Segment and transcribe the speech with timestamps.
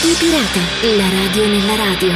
[0.00, 2.08] Radio Pirata, la radio nella radio.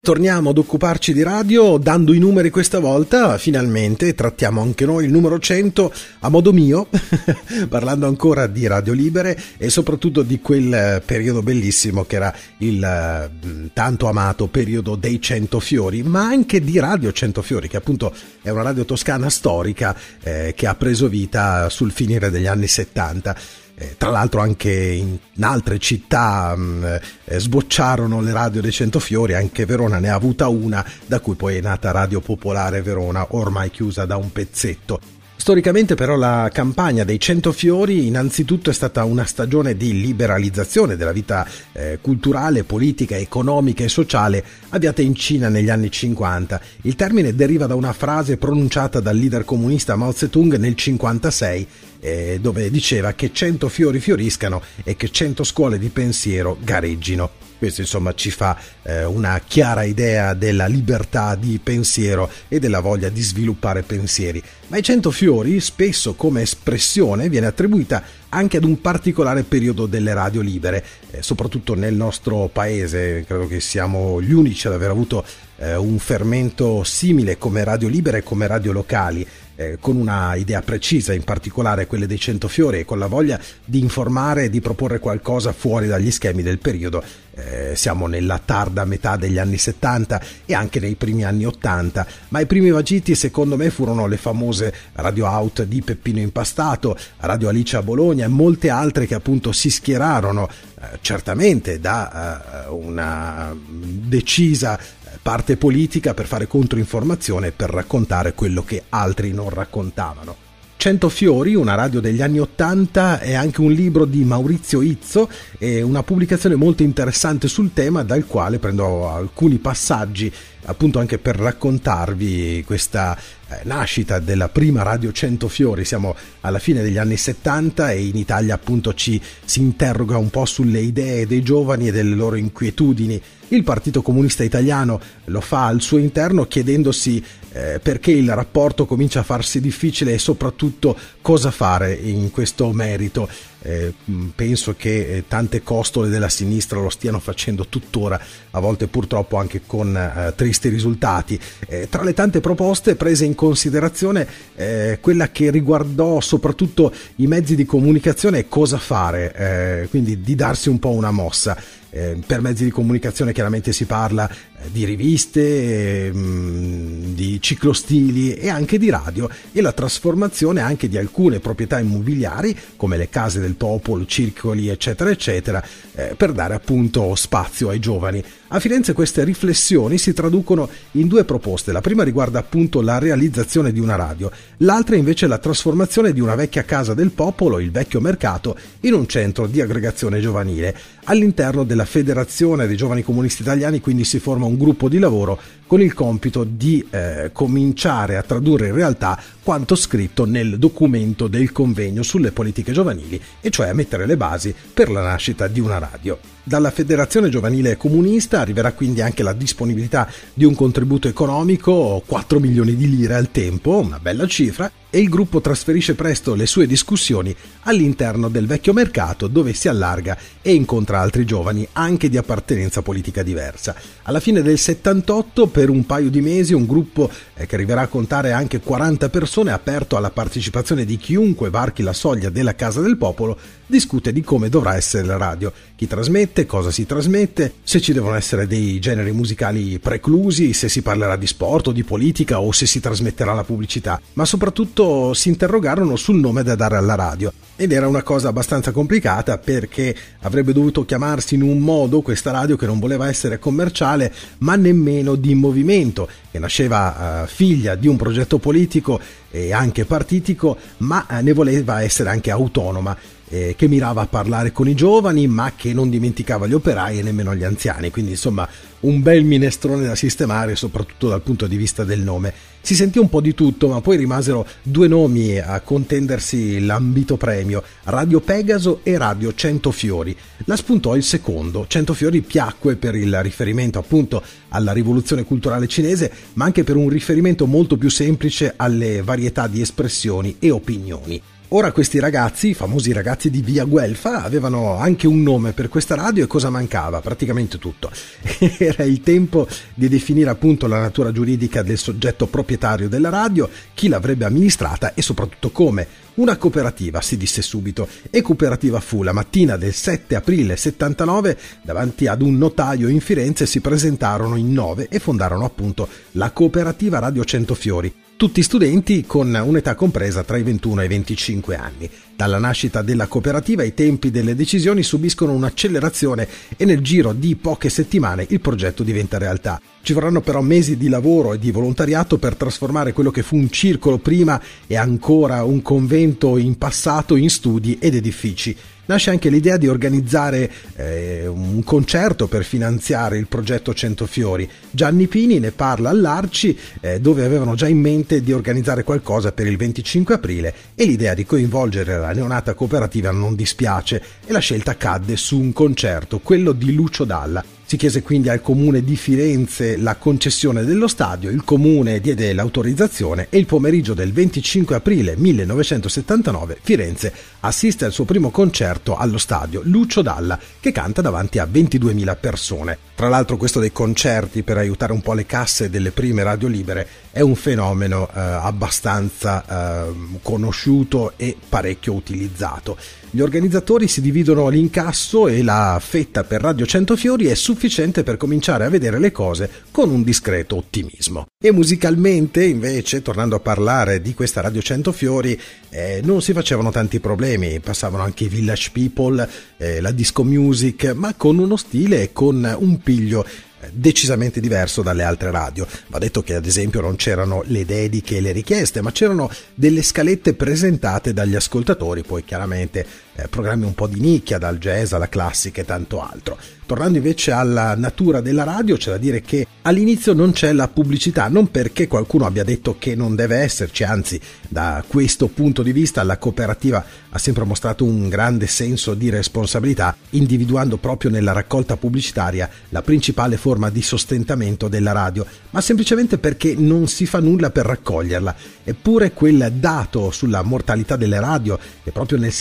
[0.00, 5.10] Torniamo ad occuparci di radio dando i numeri questa volta, finalmente trattiamo anche noi il
[5.10, 6.86] numero 100 a modo mio,
[7.68, 13.66] parlando ancora di radio libere e soprattutto di quel periodo bellissimo che era il mm,
[13.72, 18.50] tanto amato periodo dei 100 fiori, ma anche di Radio 100 fiori, che appunto è
[18.50, 23.94] una radio toscana storica eh, che ha preso vita sul finire degli anni 70 eh,
[23.96, 26.84] tra l'altro anche in, in altre città mh, mm,
[27.26, 31.56] eh, sbocciarono le radio dei Centofiori, anche Verona ne ha avuta una, da cui poi
[31.56, 35.17] è nata Radio Popolare Verona, ormai chiusa da un pezzetto.
[35.40, 41.12] Storicamente però la campagna dei Cento Fiori innanzitutto è stata una stagione di liberalizzazione della
[41.12, 46.60] vita eh, culturale, politica, economica e sociale avviata in Cina negli anni 50.
[46.82, 51.66] Il termine deriva da una frase pronunciata dal leader comunista Mao Zedong nel 1956
[52.00, 57.47] eh, dove diceva che 100 fiori fioriscano e che 100 scuole di pensiero gareggino.
[57.58, 63.08] Questo insomma ci fa eh, una chiara idea della libertà di pensiero e della voglia
[63.08, 64.42] di sviluppare pensieri.
[64.68, 70.14] Ma i 100 fiori, spesso come espressione, viene attribuita anche ad un particolare periodo delle
[70.14, 73.24] radio libere, eh, soprattutto nel nostro paese.
[73.26, 75.24] Credo che siamo gli unici ad aver avuto
[75.56, 79.26] eh, un fermento simile come radio libere e come radio locali
[79.58, 83.80] eh, con una idea precisa, in particolare quelle dei Centofiori, e con la voglia di
[83.80, 87.02] informare e di proporre qualcosa fuori dagli schemi del periodo.
[87.34, 92.40] Eh, siamo nella tarda metà degli anni 70 e anche nei primi anni 80, ma
[92.40, 97.76] i primi vagiti secondo me furono le famose Radio Out di Peppino Impastato, Radio Alice
[97.76, 100.48] a Bologna e molte altre che appunto si schierarono
[100.80, 104.78] eh, certamente da eh, una decisa
[105.20, 110.46] parte politica per fare controinformazione e per raccontare quello che altri non raccontavano.
[110.78, 115.82] Cento Fiori, una radio degli anni Ottanta, è anche un libro di Maurizio Izzo e
[115.82, 120.32] una pubblicazione molto interessante sul tema dal quale prendo alcuni passaggi
[120.66, 123.18] appunto anche per raccontarvi questa
[123.64, 125.84] nascita della prima radio Cento Fiori.
[125.84, 130.44] Siamo alla fine degli anni 70 e in Italia appunto ci si interroga un po'
[130.44, 135.80] sulle idee dei giovani e delle loro inquietudini il Partito Comunista Italiano lo fa al
[135.80, 141.94] suo interno chiedendosi eh, perché il rapporto comincia a farsi difficile e soprattutto cosa fare
[141.94, 143.28] in questo merito.
[143.60, 143.92] Eh,
[144.34, 148.20] penso che eh, tante costole della sinistra lo stiano facendo tuttora,
[148.52, 151.38] a volte purtroppo anche con eh, tristi risultati.
[151.66, 157.56] Eh, tra le tante proposte prese in considerazione eh, quella che riguardò soprattutto i mezzi
[157.56, 161.56] di comunicazione e cosa fare, eh, quindi di darsi un po' una mossa.
[161.90, 168.50] Eh, per mezzi di comunicazione chiaramente si parla eh, di riviste, ehm, di ciclostili e
[168.50, 173.54] anche di radio e la trasformazione anche di alcune proprietà immobiliari come le case del
[173.54, 178.22] popolo, circoli eccetera eccetera eh, per dare appunto spazio ai giovani.
[178.48, 181.72] A Firenze queste riflessioni si traducono in due proposte.
[181.72, 186.34] La prima riguarda appunto la realizzazione di una radio, l'altra invece la trasformazione di una
[186.34, 190.76] vecchia casa del popolo, il vecchio mercato, in un centro di aggregazione giovanile.
[191.10, 195.80] All'interno della Federazione dei Giovani Comunisti Italiani quindi si forma un gruppo di lavoro con
[195.80, 202.02] il compito di eh, cominciare a tradurre in realtà quanto scritto nel documento del convegno
[202.02, 206.18] sulle politiche giovanili, e cioè a mettere le basi per la nascita di una radio.
[206.42, 212.74] Dalla Federazione Giovanile Comunista arriverà quindi anche la disponibilità di un contributo economico, 4 milioni
[212.74, 217.34] di lire al tempo, una bella cifra, e il gruppo trasferisce presto le sue discussioni
[217.62, 223.22] all'interno del vecchio mercato dove si allarga e incontra altri giovani anche di appartenenza politica
[223.22, 223.74] diversa.
[224.04, 227.88] Alla fine del 78 per un paio di mesi un gruppo eh, che arriverà a
[227.88, 232.96] contare anche 40 persone aperto alla partecipazione di chiunque varchi la soglia della Casa del
[232.96, 233.38] Popolo
[233.68, 238.16] discute di come dovrà essere la radio, chi trasmette, cosa si trasmette, se ci devono
[238.16, 242.66] essere dei generi musicali preclusi, se si parlerà di sport o di politica o se
[242.66, 247.32] si trasmetterà la pubblicità, ma soprattutto si interrogarono sul nome da dare alla radio.
[247.56, 252.56] Ed era una cosa abbastanza complicata perché avrebbe dovuto chiamarsi in un modo questa radio
[252.56, 257.96] che non voleva essere commerciale ma nemmeno di movimento, che nasceva uh, figlia di un
[257.96, 258.98] progetto politico
[259.30, 262.96] e anche partitico, ma uh, ne voleva essere anche autonoma
[263.28, 267.02] eh, che mirava a parlare con i giovani ma che non dimenticava gli operai e
[267.02, 268.48] nemmeno gli anziani, quindi insomma
[268.80, 272.32] un bel minestrone da sistemare soprattutto dal punto di vista del nome.
[272.60, 277.62] Si sentì un po' di tutto ma poi rimasero due nomi a contendersi l'ambito premio,
[277.84, 280.16] Radio Pegaso e Radio Centofiori.
[280.44, 286.44] La spuntò il secondo, Centofiori piacque per il riferimento appunto alla rivoluzione culturale cinese ma
[286.44, 291.20] anche per un riferimento molto più semplice alle varietà di espressioni e opinioni.
[291.52, 295.94] Ora questi ragazzi, i famosi ragazzi di Via Guelfa, avevano anche un nome per questa
[295.94, 297.00] radio e cosa mancava?
[297.00, 297.90] Praticamente tutto.
[298.58, 303.88] Era il tempo di definire appunto la natura giuridica del soggetto proprietario della radio, chi
[303.88, 305.86] l'avrebbe amministrata e soprattutto come.
[306.16, 312.08] Una cooperativa, si disse subito, e cooperativa fu la mattina del 7 aprile 79 davanti
[312.08, 317.24] ad un notaio in Firenze si presentarono in nove e fondarono appunto la cooperativa Radio
[317.24, 321.88] Centofiori tutti studenti con un'età compresa tra i 21 e i 25 anni.
[322.16, 326.26] Dalla nascita della cooperativa i tempi delle decisioni subiscono un'accelerazione
[326.56, 329.60] e nel giro di poche settimane il progetto diventa realtà.
[329.82, 333.50] Ci vorranno però mesi di lavoro e di volontariato per trasformare quello che fu un
[333.50, 338.56] circolo prima e ancora un convento in passato in studi ed edifici
[338.88, 344.48] nasce anche l'idea di organizzare eh, un concerto per finanziare il progetto Centofiori.
[344.70, 349.46] Gianni Pini ne parla all'Arci, eh, dove avevano già in mente di organizzare qualcosa per
[349.46, 354.76] il 25 aprile e l'idea di coinvolgere la neonata cooperativa non dispiace e la scelta
[354.76, 357.57] cadde su un concerto, quello di Lucio Dalla.
[357.68, 363.26] Si chiese quindi al comune di Firenze la concessione dello stadio, il comune diede l'autorizzazione
[363.28, 369.60] e il pomeriggio del 25 aprile 1979 Firenze assiste al suo primo concerto allo stadio
[369.64, 372.78] Lucio Dalla che canta davanti a 22.000 persone.
[372.94, 376.88] Tra l'altro questo dei concerti per aiutare un po' le casse delle prime radio libere
[377.10, 379.44] è un fenomeno eh, abbastanza
[379.86, 379.92] eh,
[380.22, 382.78] conosciuto e parecchio utilizzato.
[383.10, 388.66] Gli organizzatori si dividono l'incasso e la fetta per Radio Centofiori è sufficiente per cominciare
[388.66, 391.26] a vedere le cose con un discreto ottimismo.
[391.42, 395.40] E musicalmente, invece, tornando a parlare di questa Radio Centofiori,
[395.70, 399.26] eh, non si facevano tanti problemi, passavano anche i Village People,
[399.56, 403.24] eh, la disco music, ma con uno stile e con un piglio
[403.72, 405.66] decisamente diverso dalle altre radio.
[405.88, 409.82] Va detto che ad esempio non c'erano le dediche e le richieste, ma c'erano delle
[409.82, 412.86] scalette presentate dagli ascoltatori, poi chiaramente
[413.18, 416.38] eh, programmi un po' di nicchia, dal jazz alla classica e tanto altro.
[416.68, 421.26] Tornando invece alla natura della radio, c'è da dire che all'inizio non c'è la pubblicità,
[421.28, 426.02] non perché qualcuno abbia detto che non deve esserci, anzi da questo punto di vista
[426.02, 432.48] la cooperativa ha sempre mostrato un grande senso di responsabilità, individuando proprio nella raccolta pubblicitaria
[432.68, 437.64] la principale forma di sostentamento della radio, ma semplicemente perché non si fa nulla per
[437.64, 438.34] raccoglierla.
[438.62, 442.32] Eppure quel dato sulla mortalità delle radio, che proprio nel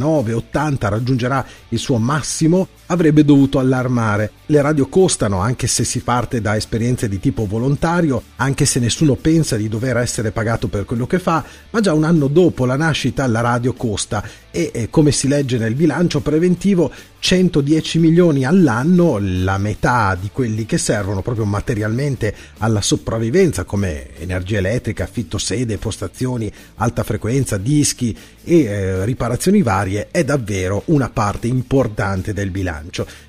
[0.00, 4.32] 79-80 raggiungerà il suo massimo, avrebbe dovuto allarmare.
[4.46, 9.14] Le radio costano anche se si parte da esperienze di tipo volontario, anche se nessuno
[9.14, 12.76] pensa di dover essere pagato per quello che fa, ma già un anno dopo la
[12.76, 16.90] nascita la radio costa e, e come si legge nel bilancio preventivo
[17.20, 24.58] 110 milioni all'anno, la metà di quelli che servono proprio materialmente alla sopravvivenza come energia
[24.58, 31.46] elettrica, affitto sede, postazioni, alta frequenza, dischi e eh, riparazioni varie è davvero una parte
[31.46, 32.79] importante del bilancio.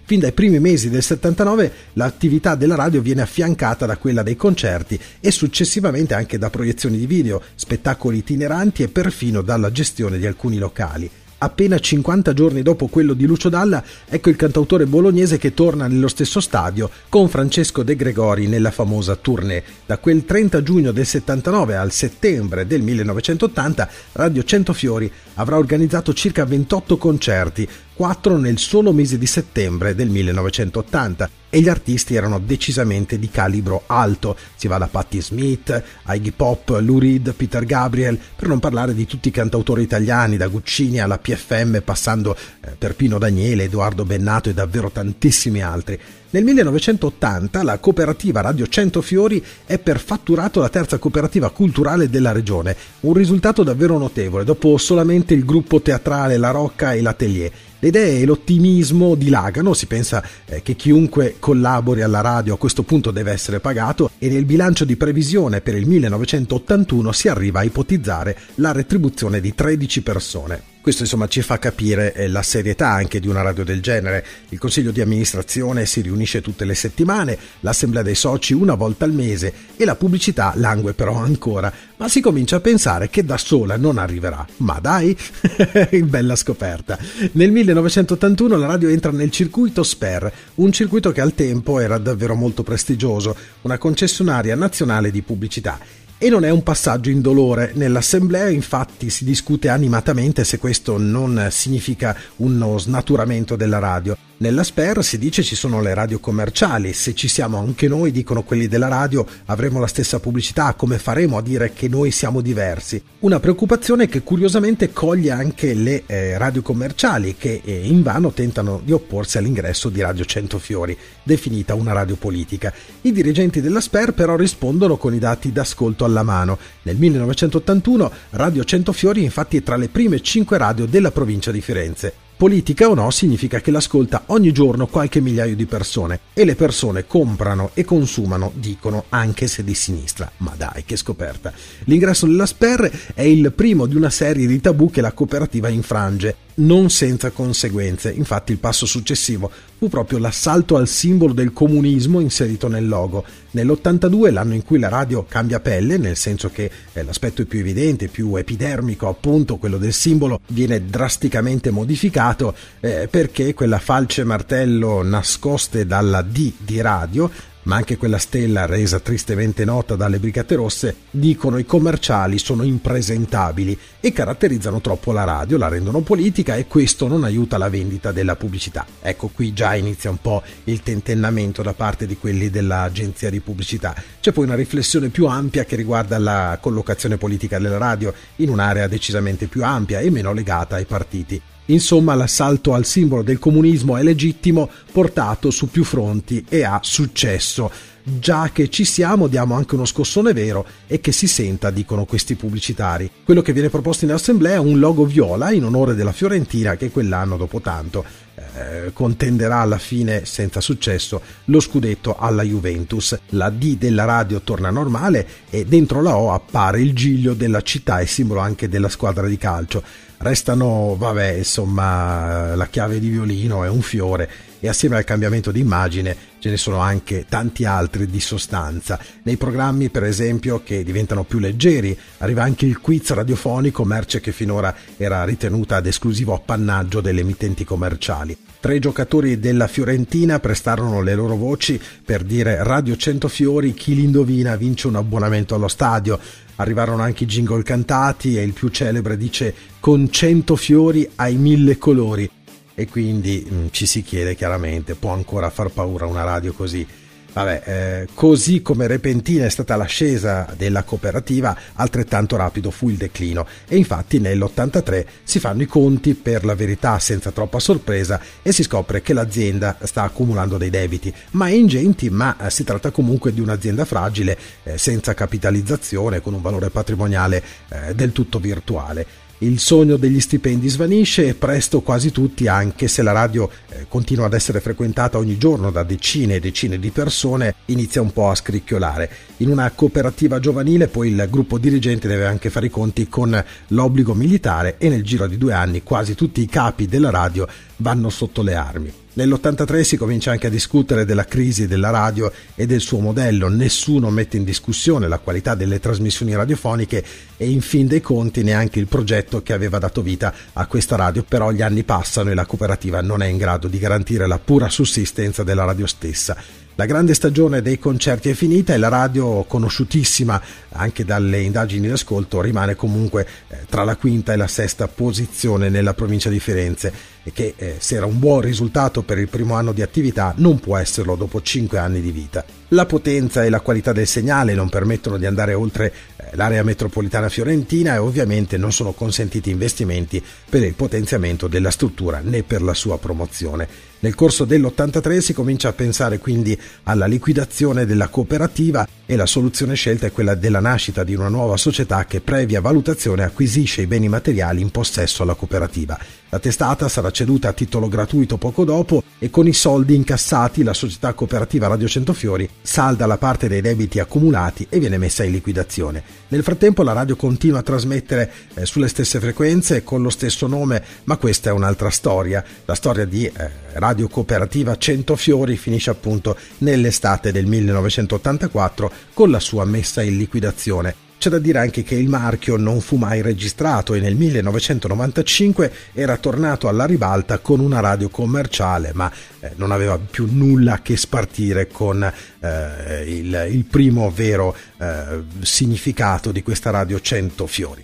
[0.03, 4.99] Fin dai primi mesi del 79 l'attività della radio viene affiancata da quella dei concerti
[5.19, 10.57] e successivamente anche da proiezioni di video, spettacoli itineranti e perfino dalla gestione di alcuni
[10.57, 11.09] locali.
[11.43, 16.07] Appena 50 giorni dopo quello di Lucio Dalla, ecco il cantautore bolognese che torna nello
[16.07, 19.63] stesso stadio con Francesco De Gregori nella famosa tournée.
[19.87, 26.45] Da quel 30 giugno del 79 al settembre del 1980, Radio Centofiori avrà organizzato circa
[26.45, 33.19] 28 concerti, 4 nel solo mese di settembre del 1980 e gli artisti erano decisamente
[33.19, 34.37] di calibro alto.
[34.55, 39.05] Si va da Patti Smith Iggy Pop, Lou Reed, Peter Gabriel, per non parlare di
[39.05, 44.49] tutti i cantautori italiani, da Guccini alla PFM, passando eh, per Pino Daniele, Edoardo Bennato
[44.49, 45.99] e davvero tantissimi altri.
[46.33, 52.73] Nel 1980 la cooperativa Radio Centofiori è per fatturato la terza cooperativa culturale della regione,
[53.01, 57.51] un risultato davvero notevole dopo solamente il gruppo teatrale La Rocca e l'Atelier.
[57.79, 62.83] Le idee e l'ottimismo dilagano, si pensa eh, che chiunque collabori alla radio a questo
[62.83, 67.63] punto deve essere pagato e nel bilancio di previsione per il 1981 si arriva a
[67.63, 70.70] ipotizzare la retribuzione di 13 persone.
[70.81, 74.25] Questo insomma ci fa capire eh, la serietà anche di una radio del genere.
[74.49, 79.13] Il consiglio di amministrazione si riunisce tutte le settimane, l'assemblea dei soci una volta al
[79.13, 83.77] mese e la pubblicità langue però ancora, ma si comincia a pensare che da sola
[83.77, 84.43] non arriverà.
[84.57, 85.15] Ma dai,
[86.01, 86.97] bella scoperta.
[87.33, 92.33] Nel 1981 la radio entra nel circuito SPER, un circuito che al tempo era davvero
[92.33, 95.77] molto prestigioso, una concessionaria nazionale di pubblicità
[96.23, 97.71] e non è un passaggio indolore.
[97.73, 104.15] Nell'assemblea infatti si discute animatamente se questo non significa uno snaturamento della radio.
[104.41, 108.41] Nella SPER si dice ci sono le radio commerciali, se ci siamo anche noi, dicono
[108.41, 112.99] quelli della radio, avremo la stessa pubblicità, come faremo a dire che noi siamo diversi?
[113.19, 118.91] Una preoccupazione che curiosamente coglie anche le eh, radio commerciali che eh, invano tentano di
[118.91, 122.73] opporsi all'ingresso di Radio Centofiori, definita una radio politica.
[123.01, 126.57] I dirigenti della SPER però rispondono con i dati d'ascolto alla mano.
[126.81, 132.29] Nel 1981 Radio Centofiori infatti è tra le prime cinque radio della provincia di Firenze.
[132.41, 137.05] Politica o no significa che l'ascolta ogni giorno qualche migliaio di persone e le persone
[137.05, 140.31] comprano e consumano, dicono, anche se di sinistra.
[140.37, 141.53] Ma dai, che scoperta.
[141.83, 146.35] L'ingresso nella SPER è il primo di una serie di tabù che la cooperativa infrange
[146.55, 148.11] non senza conseguenze.
[148.11, 153.23] Infatti il passo successivo fu proprio l'assalto al simbolo del comunismo inserito nel logo.
[153.51, 158.07] Nell'82, l'anno in cui la radio cambia pelle, nel senso che eh, l'aspetto più evidente,
[158.07, 165.85] più epidermico, appunto quello del simbolo, viene drasticamente modificato eh, perché quella falce martello nascoste
[165.85, 167.29] dalla D di radio
[167.63, 173.77] ma anche quella stella resa tristemente nota dalle Brigate Rosse, dicono i commerciali sono impresentabili
[173.99, 178.35] e caratterizzano troppo la radio, la rendono politica e questo non aiuta la vendita della
[178.35, 178.85] pubblicità.
[179.01, 183.93] Ecco qui già inizia un po' il tentennamento da parte di quelli dell'agenzia di pubblicità.
[184.19, 188.87] C'è poi una riflessione più ampia che riguarda la collocazione politica della radio in un'area
[188.87, 191.41] decisamente più ampia e meno legata ai partiti.
[191.71, 197.71] Insomma, l'assalto al simbolo del comunismo è legittimo, portato su più fronti e ha successo.
[198.03, 202.35] Già che ci siamo, diamo anche uno scossone vero e che si senta, dicono questi
[202.35, 203.09] pubblicitari.
[203.23, 206.89] Quello che viene proposto in assemblea è un logo viola in onore della Fiorentina che
[206.89, 208.03] quell'anno, dopo tanto,
[208.53, 213.17] eh, contenderà alla fine, senza successo, lo scudetto alla Juventus.
[213.29, 217.99] La D della radio torna normale e dentro la O appare il giglio della città
[217.99, 219.83] e simbolo anche della squadra di calcio.
[220.17, 224.29] Restano, vabbè, insomma, la chiave di violino è un fiore
[224.59, 228.99] e assieme al cambiamento di immagine ce ne sono anche tanti altri di sostanza.
[229.23, 234.31] Nei programmi, per esempio, che diventano più leggeri, arriva anche il quiz radiofonico, merce che
[234.31, 238.35] finora era ritenuta ad esclusivo appannaggio delle emittenti commerciali.
[238.59, 244.03] Tre giocatori della Fiorentina prestarono le loro voci per dire Radio 100 Fiori, chi li
[244.03, 246.19] indovina vince un abbonamento allo stadio.
[246.55, 251.77] Arrivarono anche i jingle cantati e il più celebre dice con 100 fiori ai mille
[251.77, 252.29] colori.
[252.73, 256.85] E quindi mh, mm, ci si chiede chiaramente, può ancora far paura una radio così?
[257.33, 263.47] Vabbè, eh, così come repentina è stata l'ascesa della cooperativa, altrettanto rapido fu il declino
[263.69, 268.63] e infatti nell'83 si fanno i conti per la verità senza troppa sorpresa e si
[268.63, 273.39] scopre che l'azienda sta accumulando dei debiti, ma ingenti, ma eh, si tratta comunque di
[273.39, 279.05] un'azienda fragile, eh, senza capitalizzazione, con un valore patrimoniale eh, del tutto virtuale.
[279.43, 283.49] Il sogno degli stipendi svanisce e presto quasi tutti, anche se la radio
[283.87, 288.29] continua ad essere frequentata ogni giorno da decine e decine di persone, inizia un po'
[288.29, 289.09] a scricchiolare.
[289.37, 294.13] In una cooperativa giovanile poi il gruppo dirigente deve anche fare i conti con l'obbligo
[294.13, 297.47] militare e nel giro di due anni quasi tutti i capi della radio
[297.77, 298.93] vanno sotto le armi.
[299.13, 304.09] Nell'83 si comincia anche a discutere della crisi della radio e del suo modello, nessuno
[304.09, 307.03] mette in discussione la qualità delle trasmissioni radiofoniche
[307.35, 311.23] e in fin dei conti neanche il progetto che aveva dato vita a questa radio,
[311.23, 314.69] però gli anni passano e la cooperativa non è in grado di garantire la pura
[314.69, 316.37] sussistenza della radio stessa.
[316.75, 321.93] La grande stagione dei concerti è finita e la radio, conosciutissima anche dalle indagini di
[321.93, 326.93] ascolto, rimane comunque eh, tra la quinta e la sesta posizione nella provincia di Firenze
[327.23, 330.59] e che eh, se era un buon risultato per il primo anno di attività non
[330.59, 332.43] può esserlo dopo cinque anni di vita.
[332.69, 337.29] La potenza e la qualità del segnale non permettono di andare oltre eh, l'area metropolitana
[337.29, 342.73] fiorentina e ovviamente non sono consentiti investimenti per il potenziamento della struttura né per la
[342.73, 343.90] sua promozione.
[344.03, 349.75] Nel corso dell'83 si comincia a pensare quindi alla liquidazione della cooperativa e la soluzione
[349.75, 354.07] scelta è quella della nascita di una nuova società che previa valutazione acquisisce i beni
[354.07, 355.99] materiali in possesso alla cooperativa.
[356.29, 360.73] La testata sarà ceduta a titolo gratuito poco dopo e con i soldi incassati la
[360.73, 366.01] società cooperativa Radio Centofiori salda la parte dei debiti accumulati e viene messa in liquidazione.
[366.29, 370.81] Nel frattempo la radio continua a trasmettere eh, sulle stesse frequenze con lo stesso nome,
[371.03, 372.41] ma questa è un'altra storia.
[372.63, 379.65] La storia di eh, Radio Cooperativa Centofiori finisce appunto nell'estate del 1984 con la sua
[379.65, 381.09] messa in liquidazione.
[381.21, 386.17] C'è da dire anche che il marchio non fu mai registrato e nel 1995 era
[386.17, 390.97] tornato alla ribalta con una radio commerciale, ma eh, non aveva più nulla a che
[390.97, 392.01] spartire con
[392.39, 397.83] eh, il, il, primo vero eh, significato di questa radio 100 fiori.